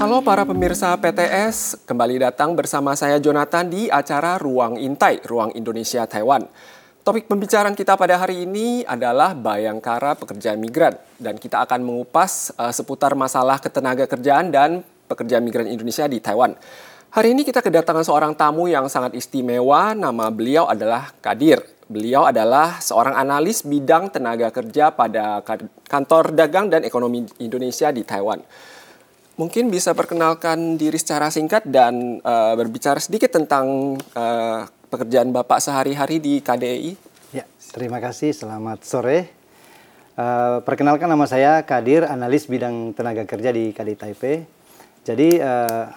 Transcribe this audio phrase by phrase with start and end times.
[0.00, 6.02] Halo para pemirsa PTS, kembali datang bersama saya Jonathan di acara Ruang Intai, Ruang Indonesia
[6.10, 6.42] Taiwan.
[7.06, 12.74] Topik pembicaraan kita pada hari ini adalah Bayangkara Pekerja Migran dan kita akan mengupas uh,
[12.74, 16.58] seputar masalah ketenaga kerjaan dan pekerja migran Indonesia di Taiwan.
[17.14, 21.78] Hari ini kita kedatangan seorang tamu yang sangat istimewa, nama beliau adalah Kadir.
[21.90, 25.42] Beliau adalah seorang analis bidang tenaga kerja pada
[25.90, 28.38] kantor dagang dan ekonomi Indonesia di Taiwan
[29.40, 36.20] mungkin bisa perkenalkan diri secara singkat dan uh, berbicara sedikit tentang uh, pekerjaan Bapak sehari-hari
[36.20, 36.92] di KDI.
[37.32, 38.36] Ya, terima kasih.
[38.36, 39.32] Selamat sore.
[40.12, 44.44] Uh, perkenalkan nama saya Kadir, analis bidang tenaga kerja di KDI Taipei.
[45.08, 45.88] Jadi uh,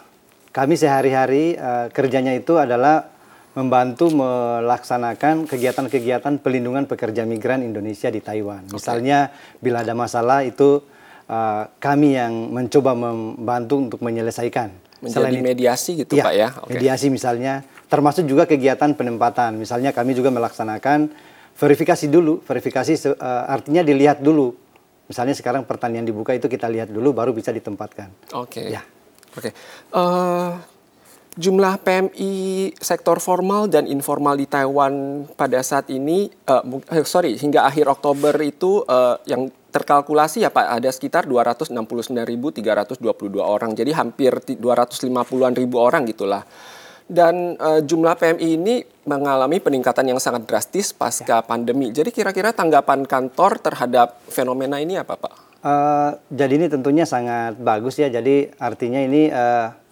[0.55, 3.11] kami sehari-hari uh, kerjanya itu adalah
[3.53, 8.65] membantu melaksanakan kegiatan-kegiatan pelindungan pekerja migran Indonesia di Taiwan.
[8.65, 8.81] Okay.
[8.81, 9.29] Misalnya
[9.61, 10.81] bila ada masalah itu
[11.29, 14.73] uh, kami yang mencoba membantu untuk menyelesaikan.
[15.03, 16.49] Menjadi Selain mediasi gitu ya, Pak ya?
[16.63, 16.79] Okay.
[16.79, 17.61] Mediasi misalnya,
[17.91, 19.59] termasuk juga kegiatan penempatan.
[19.59, 21.11] Misalnya kami juga melaksanakan
[21.53, 22.41] verifikasi dulu.
[22.41, 24.55] Verifikasi uh, artinya dilihat dulu.
[25.05, 28.33] Misalnya sekarang pertanian dibuka itu kita lihat dulu baru bisa ditempatkan.
[28.33, 28.63] Oke.
[28.63, 28.67] Okay.
[28.73, 28.81] Ya.
[29.35, 29.51] Oke.
[29.51, 29.51] Okay.
[29.91, 30.51] Uh, eh,
[31.33, 32.33] jumlah PMI
[32.77, 36.61] sektor formal dan informal di Taiwan pada saat ini, uh,
[37.05, 42.93] sorry, hingga akhir Oktober itu uh, yang terkalkulasi ya Pak ada sekitar 269.322
[43.41, 43.73] orang.
[43.73, 46.45] Jadi hampir 250-an ribu orang gitulah.
[47.03, 51.43] Dan uh, jumlah PMI ini mengalami peningkatan yang sangat drastis pasca ya.
[51.43, 51.91] pandemi.
[51.91, 55.33] Jadi kira-kira tanggapan kantor terhadap fenomena ini apa Pak?
[55.63, 58.07] Uh, jadi ini tentunya sangat bagus ya.
[58.07, 59.82] Jadi artinya ini uh,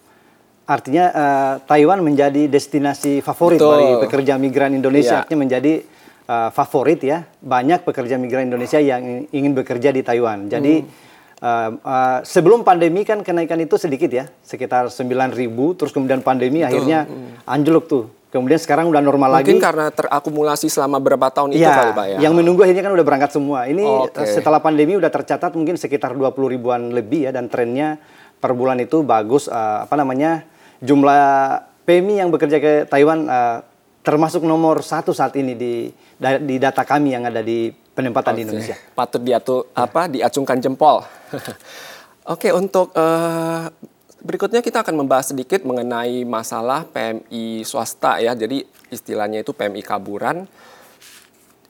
[0.72, 3.76] artinya uh, Taiwan menjadi destinasi favorit Betul.
[3.76, 5.20] bagi pekerja migran Indonesia.
[5.20, 5.22] Ya.
[5.28, 5.84] Artinya menjadi
[6.32, 10.48] uh, favorit ya banyak pekerja migran Indonesia yang ingin bekerja di Taiwan.
[10.48, 11.44] Jadi hmm.
[11.44, 15.36] uh, uh, sebelum pandemi kan kenaikan itu sedikit ya sekitar 9.000
[15.76, 16.70] terus kemudian pandemi Betul.
[16.72, 17.44] akhirnya hmm.
[17.44, 18.06] anjlok tuh.
[18.32, 19.52] Kemudian sekarang udah normal Mungkin lagi.
[19.52, 22.18] Mungkin karena terakumulasi selama berapa tahun itu ya, kali Pak ya.
[22.24, 23.68] Yang menunggu akhirnya kan udah berangkat semua.
[23.68, 24.24] Ini okay.
[24.24, 28.00] setelah pandemi udah tercatat mungkin sekitar 20 ribuan lebih ya dan trennya
[28.40, 30.48] per bulan itu bagus uh, apa namanya
[30.82, 31.24] jumlah
[31.86, 33.62] PMI yang bekerja ke Taiwan uh,
[34.02, 35.74] termasuk nomor satu saat ini di
[36.22, 38.38] di data kami yang ada di penempatan okay.
[38.38, 38.76] di Indonesia.
[38.98, 39.86] Patut diatu ya.
[39.86, 41.02] apa diacungkan jempol.
[42.30, 43.70] Oke, okay, untuk uh,
[44.22, 48.38] berikutnya kita akan membahas sedikit mengenai masalah PMI swasta ya.
[48.38, 50.46] Jadi istilahnya itu PMI kaburan.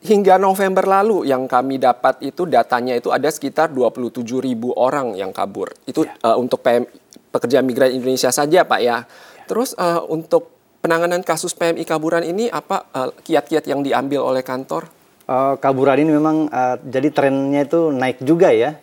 [0.01, 5.29] Hingga November lalu yang kami dapat itu datanya itu ada sekitar 27 ribu orang yang
[5.29, 5.69] kabur.
[5.85, 6.17] Itu ya.
[6.25, 6.89] uh, untuk PMI
[7.31, 9.07] pekerja migran Indonesia saja Pak ya.
[9.47, 10.51] Terus uh, untuk
[10.83, 14.91] penanganan kasus PMI kaburan ini apa uh, kiat-kiat yang diambil oleh kantor?
[15.25, 18.77] Uh, kaburan ini memang uh, jadi trennya itu naik juga ya.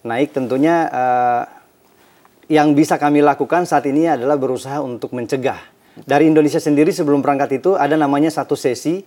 [0.00, 1.42] Naik tentunya uh,
[2.48, 5.60] yang bisa kami lakukan saat ini adalah berusaha untuk mencegah.
[6.00, 9.04] Dari Indonesia sendiri sebelum berangkat itu ada namanya satu sesi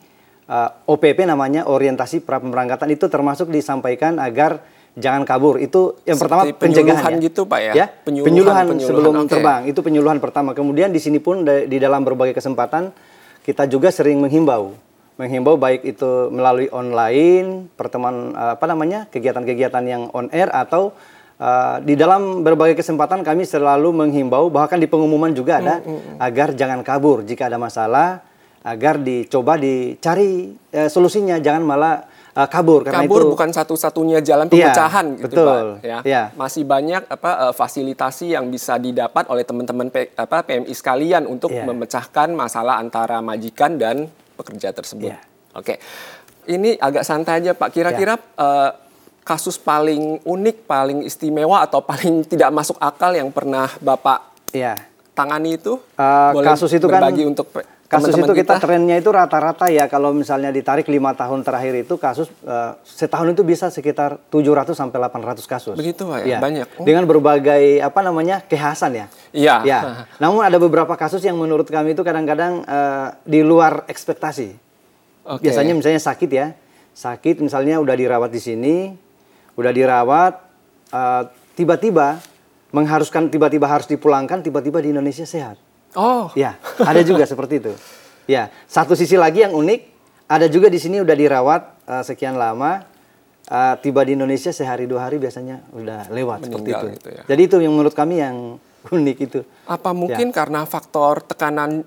[0.48, 4.64] uh, OPP namanya orientasi pra pemberangkatan itu termasuk disampaikan agar
[4.98, 5.58] jangan kabur.
[5.58, 7.26] Itu yang Seperti pertama pencegahan ya.
[7.26, 7.74] gitu Pak ya.
[7.74, 7.86] ya?
[8.06, 9.30] Penyuluhan, penyuluhan, penyuluhan sebelum okay.
[9.31, 9.62] terbang.
[9.70, 10.50] Itu penyuluhan pertama.
[10.54, 12.94] Kemudian di sini pun di dalam berbagai kesempatan
[13.44, 14.74] kita juga sering menghimbau.
[15.14, 19.06] Menghimbau baik itu melalui online, pertemuan apa namanya?
[19.14, 20.90] kegiatan-kegiatan yang on air atau
[21.38, 26.00] uh, di dalam berbagai kesempatan kami selalu menghimbau bahkan di pengumuman juga ada mm, mm,
[26.00, 26.18] mm.
[26.18, 28.24] agar jangan kabur jika ada masalah
[28.64, 34.50] agar dicoba dicari uh, solusinya jangan malah uh, kabur karena kabur itu bukan satu-satunya jalan
[34.50, 36.00] iya, pemecahan iya, gitu betul, Pak ya.
[36.04, 36.24] Iya.
[36.34, 41.66] Masih banyak apa uh, fasilitasi yang bisa didapat oleh teman-teman apa PMI sekalian untuk iya.
[41.66, 45.14] memecahkan masalah antara majikan dan pekerja tersebut.
[45.54, 45.78] Oke.
[46.44, 47.72] Ini agak santai aja Pak.
[47.72, 48.76] Kira-kira uh,
[49.24, 54.84] kasus paling unik, paling istimewa atau paling tidak masuk akal yang pernah Bapak iya.
[55.16, 55.80] tangani itu?
[55.96, 57.48] Uh, Boleh kasus itu kan berbagi kan untuk
[57.94, 61.96] Kasus itu kita, kita trennya itu rata-rata ya kalau misalnya ditarik lima tahun terakhir itu
[62.02, 65.78] kasus uh, setahun itu bisa sekitar 700 sampai 800 kasus.
[65.78, 66.40] Begitu Pak ya, ya.
[66.42, 66.68] banyak.
[66.81, 66.86] Oh.
[66.86, 69.06] Dengan berbagai apa namanya kekhasan ya.
[69.30, 69.56] Iya.
[69.63, 69.80] Ya.
[70.24, 74.50] Namun ada beberapa kasus yang menurut kami itu kadang-kadang uh, di luar ekspektasi.
[75.24, 75.50] Okay.
[75.50, 76.57] Biasanya misalnya sakit ya.
[76.94, 78.75] Sakit misalnya udah dirawat di sini,
[79.57, 80.34] udah dirawat
[80.94, 81.24] uh,
[81.54, 82.22] tiba-tiba
[82.74, 85.73] mengharuskan tiba-tiba harus dipulangkan, tiba-tiba di Indonesia sehat.
[85.94, 86.30] Oh.
[86.34, 87.74] Ya, ada juga seperti itu.
[88.25, 89.81] Ya, satu sisi lagi yang unik,
[90.31, 92.84] ada juga di sini udah dirawat uh, sekian lama,
[93.51, 96.88] uh, tiba di Indonesia sehari dua hari biasanya udah lewat Meninggal seperti itu.
[96.98, 97.24] Gitu ya.
[97.28, 98.57] Jadi itu yang menurut kami yang
[98.95, 99.40] unik itu.
[99.68, 100.36] Apa mungkin ya.
[100.36, 101.84] karena faktor tekanan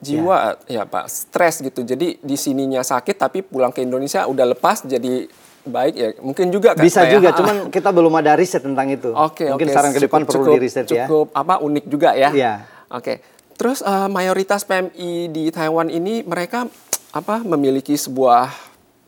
[0.00, 0.82] jiwa ya.
[0.82, 1.84] ya Pak, stres gitu.
[1.84, 5.28] Jadi di sininya sakit tapi pulang ke Indonesia udah lepas jadi
[5.66, 7.36] baik ya mungkin juga kan bisa juga ya.
[7.42, 9.74] cuman kita belum ada riset tentang itu oke okay, mungkin okay.
[9.74, 12.52] saran ke depan cukup, perlu di riset ya cukup apa unik juga ya iya
[12.86, 13.16] oke okay.
[13.56, 16.68] Terus uh, mayoritas PMI di Taiwan ini mereka
[17.16, 18.52] apa memiliki sebuah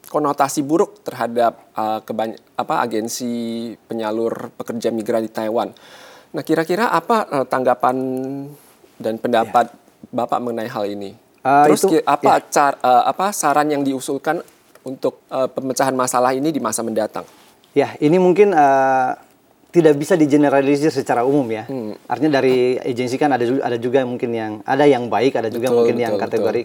[0.09, 5.69] konotasi buruk terhadap uh, kebany- apa agensi penyalur pekerja migran di Taiwan.
[6.33, 7.97] Nah, kira-kira apa uh, tanggapan
[8.97, 9.77] dan pendapat ya.
[10.09, 11.13] Bapak mengenai hal ini?
[11.45, 12.49] Uh, Terus itu, apa ya.
[12.49, 14.41] car, uh, apa saran yang diusulkan
[14.83, 17.29] untuk uh, pemecahan masalah ini di masa mendatang?
[17.77, 19.13] Ya, ini mungkin uh,
[19.69, 21.69] tidak bisa digeneralisir secara umum ya.
[21.69, 21.93] Hmm.
[22.09, 25.77] Artinya dari agensi kan ada ada juga mungkin yang ada yang baik, ada juga betul,
[25.85, 26.63] mungkin betul, yang kategori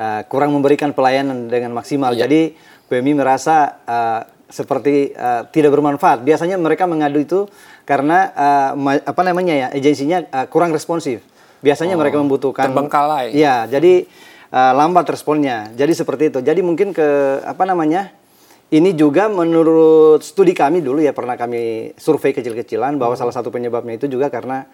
[0.00, 2.16] uh, kurang memberikan pelayanan dengan maksimal.
[2.16, 2.24] Ya.
[2.24, 2.56] Jadi
[2.88, 6.24] PMI merasa uh, seperti uh, tidak bermanfaat.
[6.24, 7.40] Biasanya mereka mengadu itu
[7.84, 8.72] karena uh,
[9.04, 11.20] apa namanya ya agensinya uh, kurang responsif.
[11.60, 13.34] Biasanya oh, mereka membutuhkan terbengkalai.
[13.34, 14.08] Iya, jadi
[14.54, 15.68] uh, lambat responnya.
[15.76, 16.38] Jadi seperti itu.
[16.40, 18.14] Jadi mungkin ke apa namanya?
[18.68, 23.22] Ini juga menurut studi kami dulu ya pernah kami survei kecil-kecilan bahwa hmm.
[23.24, 24.68] salah satu penyebabnya itu juga karena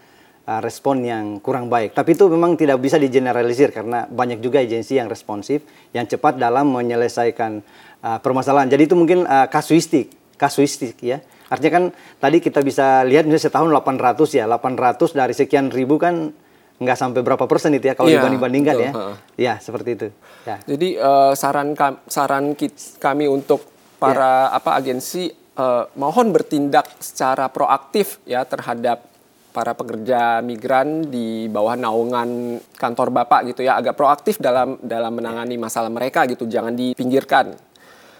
[0.50, 1.94] uh, respon yang kurang baik.
[1.94, 5.62] Tapi itu memang tidak bisa digeneralisir karena banyak juga agensi yang responsif,
[5.94, 7.62] yang cepat dalam menyelesaikan
[8.02, 8.66] uh, permasalahan.
[8.66, 11.22] Jadi itu mungkin uh, kasuistik, kasuistik ya.
[11.46, 11.84] Artinya kan
[12.18, 16.34] tadi kita bisa lihat misalnya setahun 800 ya, 800 dari sekian ribu kan
[16.74, 18.90] nggak sampai berapa persen itu ya kalau iya, dibanding-bandingkan ya.
[19.38, 20.08] Ya, seperti itu.
[20.42, 20.58] Ya.
[20.66, 22.58] Jadi uh, saran kam saran
[22.98, 23.73] kami untuk
[24.04, 24.56] para ya.
[24.60, 29.08] apa agensi uh, mohon bertindak secara proaktif ya terhadap
[29.54, 35.54] para pekerja migran di bawah naungan kantor Bapak gitu ya agak proaktif dalam dalam menangani
[35.56, 37.54] masalah mereka gitu jangan dipinggirkan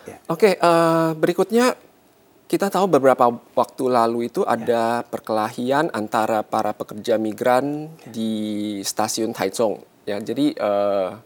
[0.04, 0.20] Yeah.
[0.28, 1.66] Oke, okay, uh, eh, berikutnya
[2.44, 5.08] kita tahu beberapa waktu lalu itu ada yeah.
[5.08, 8.12] perkelahian antara para pekerja migran yeah.
[8.12, 8.32] di
[8.84, 9.80] stasiun Taichung.
[10.04, 11.16] Ya, jadi uh,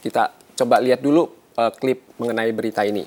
[0.00, 1.28] kita coba lihat dulu
[1.60, 3.04] uh, klip mengenai berita ini.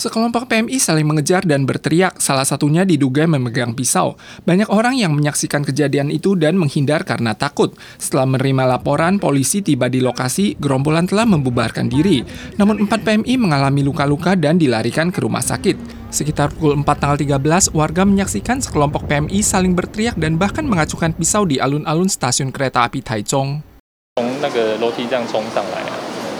[0.00, 4.16] Sekelompok PMI saling mengejar dan berteriak, salah satunya diduga memegang pisau.
[4.48, 7.76] Banyak orang yang menyaksikan kejadian itu dan menghindar karena takut.
[8.00, 12.24] Setelah menerima laporan, polisi tiba di lokasi, gerombolan telah membubarkan diri.
[12.56, 15.76] Namun empat PMI mengalami luka-luka dan dilarikan ke rumah sakit.
[16.08, 21.44] Sekitar pukul 4 tanggal 13, warga menyaksikan sekelompok PMI saling berteriak dan bahkan mengacukan pisau
[21.44, 23.60] di alun-alun stasiun kereta api Taichung.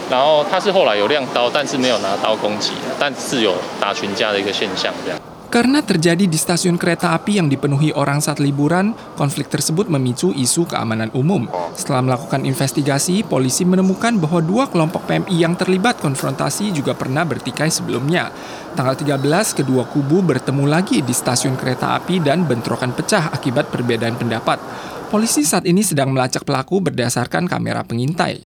[0.10, 5.20] 然后他是后来有亮刀，但是没有拿刀攻击，但是有打群架的一个现象这样。
[5.46, 11.08] Karena terjadi di stasiun kereta api yang dipenuhi orang saat liburan, konflik tersebut memicu isu keamanan
[11.16, 11.48] umum.
[11.72, 17.72] Setelah melakukan investigasi, polisi menemukan bahwa dua kelompok PMI yang terlibat konfrontasi juga pernah bertikai
[17.72, 18.36] sebelumnya.
[18.76, 24.20] Tanggal 13, kedua kubu bertemu lagi di stasiun kereta api dan bentrokan pecah akibat perbedaan
[24.20, 24.60] pendapat.
[25.08, 28.44] Polisi saat ini sedang melacak pelaku berdasarkan kamera pengintai.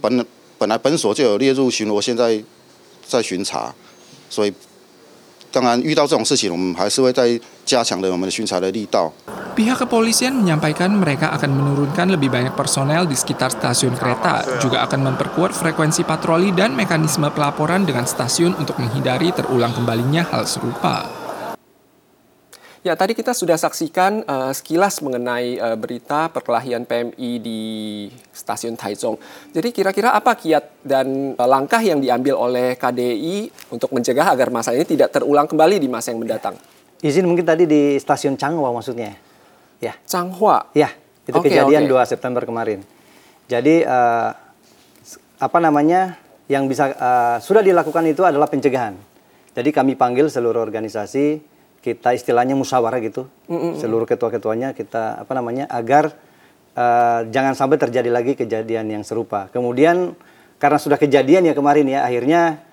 [0.00, 0.24] 本
[0.68, 2.42] 来本所就有列入巡逻，现在
[3.06, 3.72] 在巡查，
[4.28, 4.52] 所以
[5.50, 9.12] 当然遇到这种事情，我们还是会再加强的我们的巡查的力道。
[9.58, 15.50] Pihak kepolisian menyampaikan mereka akan menurunkan lebih banyak personel di sekitar stasiun kereta, juga akan memperkuat
[15.50, 21.11] frekuensi patroli dan mekanisme pelaporan dengan stasiun untuk menghindari terulang kembalinya hal serupa.
[22.83, 27.61] Ya, tadi kita sudah saksikan uh, sekilas mengenai uh, berita perkelahian PMI di
[28.35, 29.15] stasiun Taichung.
[29.55, 34.75] Jadi kira-kira apa kiat dan uh, langkah yang diambil oleh KDI untuk mencegah agar masa
[34.75, 36.59] ini tidak terulang kembali di masa yang mendatang?
[36.99, 39.15] Izin mungkin tadi di stasiun Changhua maksudnya.
[39.79, 39.95] Ya.
[40.03, 40.67] Changhua.
[40.75, 40.91] Ya,
[41.23, 42.03] itu okay, kejadian okay.
[42.03, 42.83] 2 September kemarin.
[43.47, 44.35] Jadi uh,
[45.39, 46.19] apa namanya
[46.51, 48.99] yang bisa uh, sudah dilakukan itu adalah pencegahan.
[49.55, 51.52] Jadi kami panggil seluruh organisasi
[51.83, 53.83] kita istilahnya musyawarah gitu mm-hmm.
[53.83, 56.15] seluruh ketua-ketuanya kita apa namanya agar
[56.79, 60.15] uh, jangan sampai terjadi lagi kejadian yang serupa kemudian
[60.63, 62.63] karena sudah kejadian ya kemarin ya akhirnya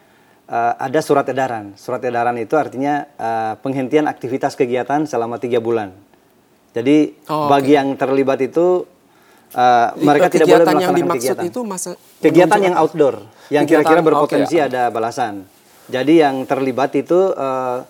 [0.46, 5.90] uh, ada surat edaran surat edaran itu artinya uh, penghentian aktivitas kegiatan selama tiga bulan
[6.70, 7.78] jadi oh, bagi okay.
[7.82, 8.86] yang terlibat itu
[9.58, 11.90] uh, mereka tidak boleh melaksanakan yang kegiatan itu masa
[12.22, 14.70] kegiatan yang outdoor yang kira-kira berpotensi okay.
[14.70, 15.50] ada balasan
[15.90, 17.82] jadi yang terlibat itu uh,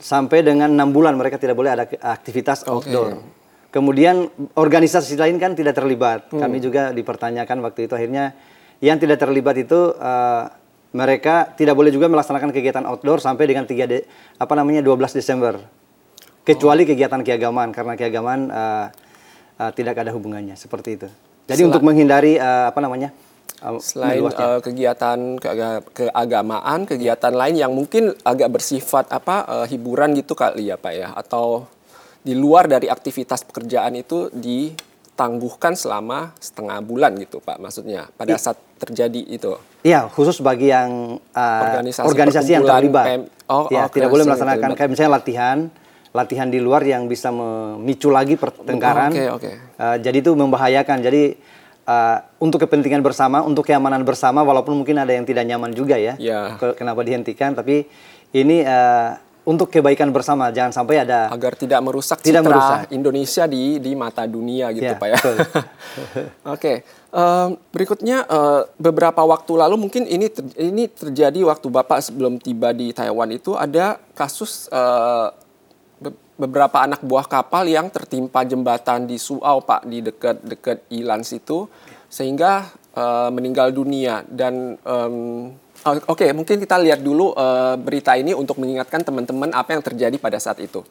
[0.00, 3.20] sampai dengan enam bulan mereka tidak boleh ada aktivitas outdoor.
[3.20, 3.38] Okay.
[3.70, 4.26] Kemudian
[4.58, 6.26] organisasi lain kan tidak terlibat.
[6.32, 6.42] Hmm.
[6.42, 8.34] Kami juga dipertanyakan waktu itu akhirnya
[8.82, 10.50] yang tidak terlibat itu uh,
[10.90, 14.02] mereka tidak boleh juga melaksanakan kegiatan outdoor sampai dengan 3 de,
[14.40, 15.62] apa namanya 12 Desember.
[16.42, 16.86] Kecuali oh.
[16.90, 18.86] kegiatan keagamaan karena keagamaan uh,
[19.60, 21.06] uh, tidak ada hubungannya seperti itu.
[21.46, 23.14] Jadi Sel untuk menghindari uh, apa namanya?
[23.84, 25.36] Selain uh, kegiatan
[25.92, 31.12] keagamaan, kegiatan lain yang mungkin agak bersifat apa uh, hiburan gitu kali ya Pak ya,
[31.12, 31.68] atau
[32.24, 38.56] di luar dari aktivitas pekerjaan itu ditangguhkan selama setengah bulan gitu Pak maksudnya pada saat
[38.80, 39.60] terjadi itu.
[39.84, 43.06] Iya, khusus bagi yang uh, organisasi, organisasi yang terlibat.
[43.08, 45.58] PM, oh, ya, oh, tidak boleh melaksanakan kayak misalnya latihan,
[46.16, 49.12] latihan di luar yang bisa memicu lagi pertengkaran.
[49.12, 49.54] Oh, okay, okay.
[49.76, 51.04] Uh, jadi itu membahayakan.
[51.04, 51.36] Jadi
[51.90, 56.14] uh, untuk kepentingan bersama, untuk keamanan bersama, walaupun mungkin ada yang tidak nyaman juga ya.
[56.16, 56.54] Yeah.
[56.78, 57.58] Kenapa dihentikan?
[57.58, 57.90] Tapi
[58.30, 62.78] ini uh, untuk kebaikan bersama, jangan sampai ada agar tidak merusak tidak citra merusak.
[62.94, 65.18] Indonesia di di mata dunia gitu, ya, Pak ya.
[65.26, 65.50] Oke.
[66.44, 66.76] okay.
[67.10, 72.70] Uh, berikutnya uh, beberapa waktu lalu mungkin ini ter, ini terjadi waktu Bapak sebelum tiba
[72.70, 75.34] di Taiwan itu ada kasus uh,
[76.40, 81.68] beberapa anak buah kapal yang tertimpa jembatan di Suau Pak di dekat-dekat Ilans itu
[82.08, 88.36] sehingga uh, meninggal dunia dan um, Oke, okay, mungkin kita lihat dulu uh, berita ini
[88.36, 90.84] untuk mengingatkan teman-teman apa yang terjadi pada saat itu.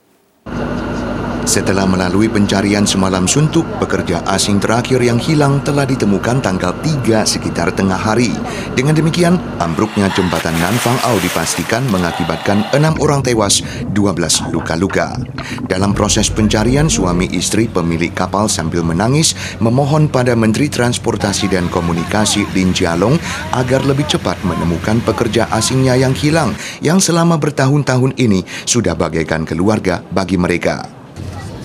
[1.49, 7.73] Setelah melalui pencarian semalam suntuk, pekerja asing terakhir yang hilang telah ditemukan tanggal 3 sekitar
[7.73, 8.29] tengah hari.
[8.77, 13.65] Dengan demikian, ambruknya jembatan Nanfang Au dipastikan mengakibatkan enam orang tewas,
[13.97, 15.17] 12 luka-luka.
[15.65, 22.45] Dalam proses pencarian, suami istri pemilik kapal sambil menangis memohon pada Menteri Transportasi dan Komunikasi
[22.53, 23.17] Lin Jialong
[23.57, 26.53] agar lebih cepat menemukan pekerja asingnya yang hilang
[26.85, 30.98] yang selama bertahun-tahun ini sudah bagaikan keluarga bagi mereka.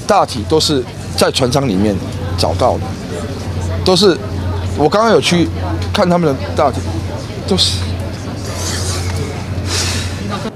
[0.08, 0.84] 大体都是
[1.16, 1.96] 在船舱里面
[2.38, 2.84] 找到的，
[3.86, 4.18] 都是
[4.78, 5.48] 我刚刚有去
[5.94, 6.80] 看他们的大体，
[7.48, 7.78] 都是。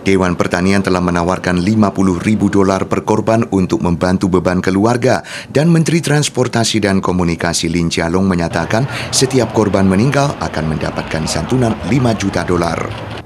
[0.04, 6.04] Dewan Pertanian telah menawarkan 50 ribu dolar per korban untuk membantu beban keluarga dan Menteri
[6.04, 8.84] Transportasi dan Komunikasi Lin Jialong menyatakan
[9.16, 12.76] setiap korban meninggal akan mendapatkan santunan 5 juta dolar.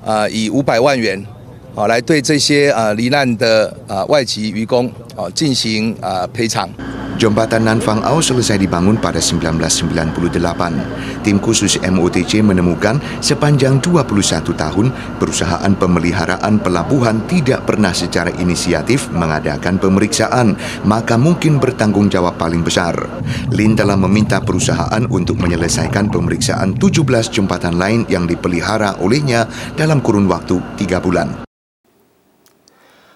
[0.06, 1.26] Uh, 以五百万元
[1.78, 6.68] 好，来对这些呃罹难的呃外籍渔工哦进行呃赔偿。
[7.18, 11.26] Jembatan Nanfang Au selesai dibangun pada 1998.
[11.26, 19.82] Tim khusus MOTC menemukan sepanjang 21 tahun perusahaan pemeliharaan pelabuhan tidak pernah secara inisiatif mengadakan
[19.82, 20.54] pemeriksaan,
[20.86, 22.94] maka mungkin bertanggung jawab paling besar.
[23.50, 30.30] Lin telah meminta perusahaan untuk menyelesaikan pemeriksaan 17 jembatan lain yang dipelihara olehnya dalam kurun
[30.30, 31.50] waktu 3 bulan.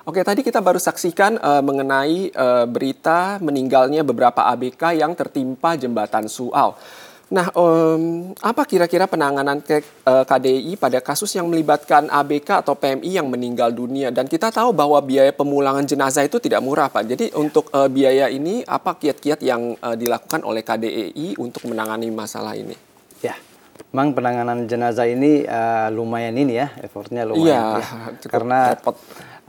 [0.07, 6.31] Oke, tadi kita baru saksikan uh, mengenai uh, berita meninggalnya beberapa ABK yang tertimpa jembatan
[6.31, 6.79] Suau.
[7.27, 13.19] Nah, um, apa kira-kira penanganan ke, uh, KDI pada kasus yang melibatkan ABK atau PMI
[13.19, 14.15] yang meninggal dunia?
[14.15, 17.03] Dan kita tahu bahwa biaya pemulangan jenazah itu tidak murah, Pak.
[17.03, 22.55] Jadi untuk uh, biaya ini, apa kiat-kiat yang uh, dilakukan oleh KDI untuk menangani masalah
[22.55, 22.79] ini?
[23.27, 23.35] Ya,
[23.91, 27.43] memang penanganan jenazah ini uh, lumayan ini ya, effortnya lumayan.
[27.43, 28.31] Iya, ya.
[28.31, 28.95] karena repot.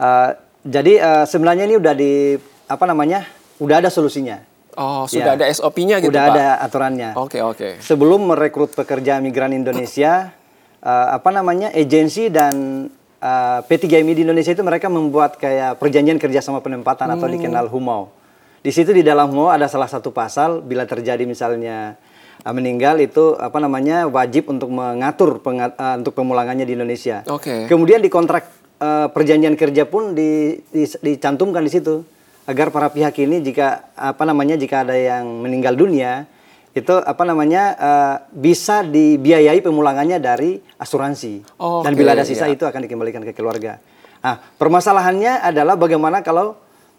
[0.02, 2.34] Uh, jadi uh, sebenarnya ini udah di
[2.66, 3.26] apa namanya?
[3.58, 4.42] Udah ada solusinya.
[4.78, 5.38] Oh, sudah ya.
[5.42, 6.34] ada SOP-nya gitu, Udah Pak?
[6.38, 7.10] ada aturannya.
[7.18, 7.58] Oke, okay, oke.
[7.58, 7.72] Okay.
[7.82, 10.30] Sebelum merekrut pekerja migran Indonesia,
[10.78, 11.74] uh, apa namanya?
[11.74, 12.86] agensi dan
[13.18, 17.14] uh, P3MI di Indonesia itu mereka membuat kayak perjanjian kerjasama penempatan hmm.
[17.18, 18.14] atau dikenal HUMAU.
[18.62, 21.98] Di situ di dalam HUMAU ada salah satu pasal bila terjadi misalnya
[22.46, 27.26] uh, meninggal itu apa namanya wajib untuk mengatur pengat, uh, untuk pemulangannya di Indonesia.
[27.26, 27.42] Oke.
[27.42, 27.60] Okay.
[27.66, 32.02] Kemudian di kontrak uh, perjanjian kerja pun di, di, dicantumkan di situ
[32.48, 36.24] agar para pihak ini jika apa namanya jika ada yang meninggal dunia
[36.72, 42.54] itu apa namanya uh, bisa dibiayai pemulangannya dari asuransi oh, dan bila ada sisa iya.
[42.56, 43.82] itu akan dikembalikan ke keluarga.
[44.22, 46.56] Nah permasalahannya adalah bagaimana kalau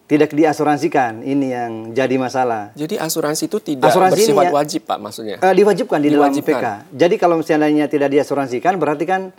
[0.10, 2.74] tidak diasuransikan ini yang jadi masalah.
[2.74, 5.38] Jadi asuransi itu tidak asuransi bersifat ya, wajib pak maksudnya?
[5.38, 6.62] Uh, diwajibkan di diwajibkan.
[6.62, 6.98] dalam PK.
[6.98, 9.30] Jadi kalau misalnya tidak diasuransikan berarti kan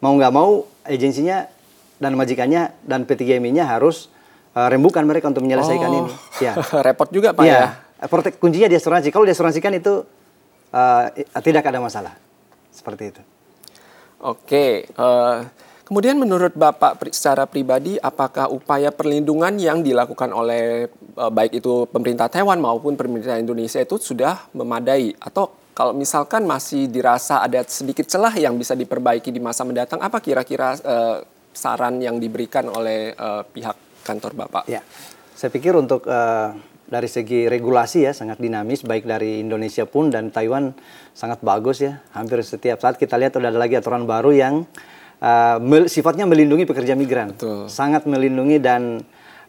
[0.00, 1.48] mau nggak mau agensinya
[1.96, 4.12] dan majikannya dan P3MI-nya harus
[4.56, 6.12] uh, rembukan mereka untuk menyelesaikan oh, ini.
[6.40, 6.52] Ya.
[6.86, 7.80] Repot juga Pak ya.
[8.00, 8.06] ya.
[8.08, 9.08] Protek kuncinya di asuransi.
[9.08, 10.04] Kalau diasuransikan itu
[10.72, 11.04] uh,
[11.40, 12.12] tidak ada masalah.
[12.68, 13.22] Seperti itu.
[14.20, 15.44] Oke, uh,
[15.84, 20.88] kemudian menurut Bapak secara pribadi apakah upaya perlindungan yang dilakukan oleh
[21.20, 26.88] uh, baik itu pemerintah Taiwan maupun pemerintah Indonesia itu sudah memadai atau kalau misalkan masih
[26.88, 31.20] dirasa ada sedikit celah yang bisa diperbaiki di masa mendatang, apa kira-kira uh,
[31.56, 34.68] saran yang diberikan oleh uh, pihak kantor Bapak?
[34.68, 34.84] Ya,
[35.32, 36.52] saya pikir untuk uh,
[36.86, 40.76] dari segi regulasi ya sangat dinamis baik dari Indonesia pun dan Taiwan
[41.16, 42.04] sangat bagus ya.
[42.12, 44.54] Hampir setiap saat kita lihat ada lagi aturan baru yang
[45.24, 47.34] uh, mel sifatnya melindungi pekerja migran.
[47.34, 47.72] Betul.
[47.72, 49.00] Sangat melindungi dan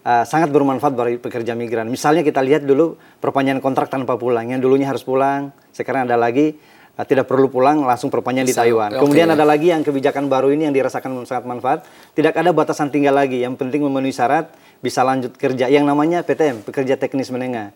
[0.02, 1.92] uh, sangat bermanfaat bagi pekerja migran.
[1.92, 4.50] Misalnya kita lihat dulu perpanjangan kontrak tanpa pulang.
[4.50, 6.58] Yang dulunya harus pulang, sekarang ada lagi
[6.98, 8.98] uh, tidak perlu pulang langsung perpanjang di Taiwan.
[8.98, 9.02] Okay.
[9.06, 11.80] Kemudian ada lagi yang kebijakan baru ini yang dirasakan sangat manfaat,
[12.18, 13.46] tidak ada batasan tinggal lagi.
[13.46, 14.50] Yang penting memenuhi syarat
[14.82, 17.72] bisa lanjut kerja yang namanya PTM, pekerja teknis menengah.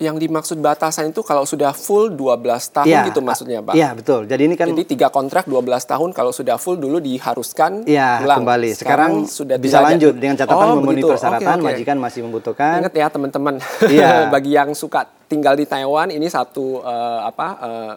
[0.00, 2.42] Yang dimaksud batasan itu kalau sudah full 12
[2.74, 3.76] tahun ya, gitu maksudnya, Pak?
[3.76, 4.24] Iya, betul.
[4.26, 8.42] Jadi ini kan Jadi tiga kontrak 12 tahun kalau sudah full dulu diharuskan ya, pulang.
[8.42, 8.70] kembali.
[8.72, 11.68] Sekarang, Sekarang sudah bisa lanjut dengan catatan oh, memenuhi persyaratan, okay, okay.
[11.76, 12.82] majikan masih membutuhkan.
[12.82, 13.54] Ingat ya, teman-teman.
[13.84, 14.10] Iya.
[14.34, 17.94] Bagi yang suka tinggal di Taiwan ini satu uh, apa uh,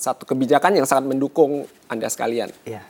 [0.00, 2.48] satu kebijakan yang sangat mendukung Anda sekalian.
[2.64, 2.80] Iya.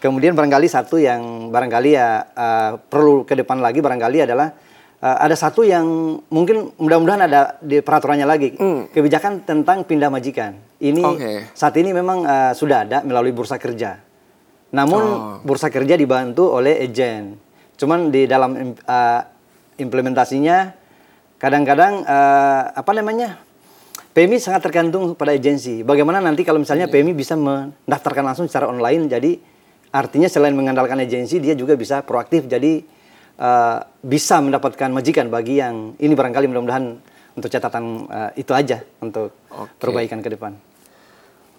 [0.00, 4.52] Kemudian barangkali satu yang barangkali ya uh, perlu ke depan lagi barangkali adalah
[5.00, 5.84] uh, ada satu yang
[6.32, 8.92] mungkin mudah-mudahan ada di peraturannya lagi hmm.
[8.92, 10.56] kebijakan tentang pindah majikan.
[10.80, 11.36] Ini okay.
[11.52, 14.00] saat ini memang uh, sudah ada melalui bursa kerja.
[14.72, 15.36] Namun oh.
[15.44, 17.36] bursa kerja dibantu oleh agen.
[17.76, 19.20] Cuman di dalam uh,
[19.76, 20.76] implementasinya
[21.40, 23.40] kadang-kadang uh, apa namanya
[24.10, 25.86] PMI sangat tergantung pada agensi.
[25.86, 26.94] Bagaimana nanti kalau misalnya yeah.
[26.98, 29.38] PMI bisa mendaftarkan langsung secara online jadi
[29.90, 32.46] Artinya selain mengandalkan agensi, dia juga bisa proaktif.
[32.46, 32.78] Jadi
[33.42, 36.94] uh, bisa mendapatkan majikan bagi yang ini barangkali mudah-mudahan
[37.34, 39.70] untuk catatan uh, itu aja untuk okay.
[39.82, 40.54] perbaikan ke depan.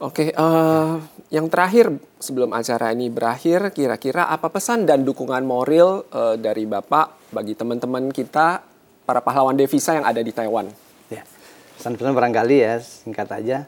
[0.01, 0.93] Oke, okay, uh, eh,
[1.37, 7.29] yang terakhir sebelum acara ini berakhir, kira-kira apa pesan dan dukungan moral uh, dari Bapak
[7.29, 8.65] bagi teman-teman kita,
[9.05, 10.73] para pahlawan devisa yang ada di Taiwan?
[11.81, 13.65] Pesan-pesan barangkali ya, singkat aja.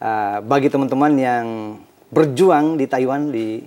[0.00, 1.76] Uh, bagi teman-teman yang
[2.08, 3.60] berjuang di Taiwan, di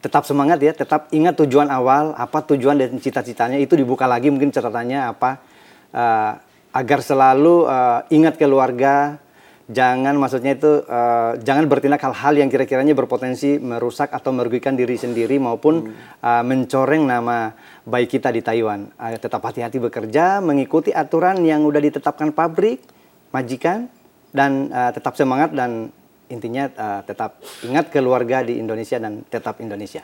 [0.00, 4.48] tetap semangat ya, tetap ingat tujuan awal, apa tujuan dan cita-citanya itu dibuka lagi mungkin
[4.48, 5.44] catatannya apa
[5.92, 6.40] uh,
[6.72, 9.20] agar selalu uh, ingat keluarga,
[9.68, 15.36] jangan maksudnya itu uh, jangan bertindak hal-hal yang kira-kiranya berpotensi merusak atau merugikan diri sendiri
[15.36, 16.24] maupun hmm.
[16.24, 17.52] uh, mencoreng nama
[17.84, 18.88] baik kita di Taiwan.
[18.96, 23.01] Uh, tetap hati-hati bekerja, mengikuti aturan yang sudah ditetapkan pabrik,
[23.32, 23.88] majikan
[24.32, 25.88] dan uh, tetap semangat dan
[26.32, 30.00] intinya uh, tetap ingat keluarga di Indonesia dan tetap Indonesia.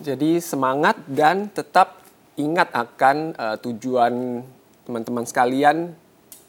[0.00, 2.02] Jadi semangat dan tetap
[2.38, 4.42] ingat akan uh, tujuan
[4.86, 5.92] teman-teman sekalian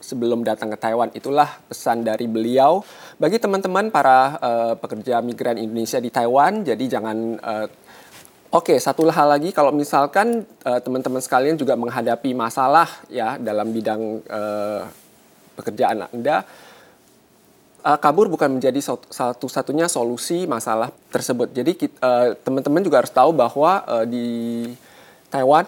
[0.01, 1.09] sebelum datang ke Taiwan.
[1.13, 2.85] Itulah pesan dari beliau
[3.17, 6.65] bagi teman-teman para uh, pekerja migran Indonesia di Taiwan.
[6.65, 7.67] Jadi jangan uh,
[8.51, 14.83] Oke, satu hal lagi kalau misalkan teman-teman sekalian juga menghadapi masalah ya dalam bidang uh,
[15.57, 16.43] pekerjaan Anda,
[17.83, 21.51] uh, kabur bukan menjadi satu-satunya solusi masalah tersebut.
[21.53, 24.27] Jadi uh, teman-teman juga harus tahu bahwa uh, di
[25.31, 25.63] Taiwan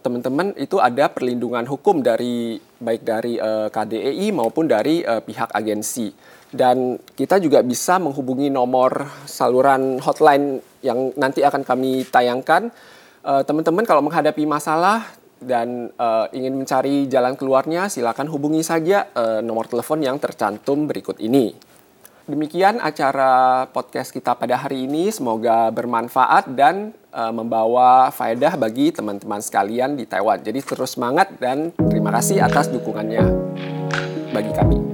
[0.00, 6.08] teman-teman itu ada perlindungan hukum dari baik dari uh, KDEI maupun dari uh, pihak agensi.
[6.48, 12.72] Dan kita juga bisa menghubungi nomor saluran hotline yang nanti akan kami tayangkan.
[13.44, 15.04] Teman-teman uh, kalau menghadapi masalah
[15.44, 21.20] dan uh, ingin mencari jalan keluarnya, silakan hubungi saja uh, nomor telepon yang tercantum berikut
[21.20, 21.52] ini.
[22.24, 25.12] Demikian acara podcast kita pada hari ini.
[25.12, 30.40] Semoga bermanfaat dan uh, membawa faedah bagi teman-teman sekalian di Taiwan.
[30.40, 33.28] Jadi terus semangat dan terima kasih atas dukungannya
[34.32, 34.93] bagi kami.